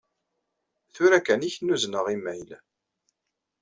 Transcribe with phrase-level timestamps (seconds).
[0.93, 2.49] Tura kan i k-n-uzneɣ imayl.